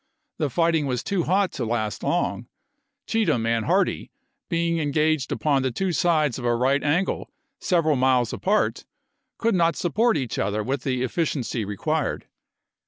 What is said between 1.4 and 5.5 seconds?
to last long; Cheatham and Hardee, being engaged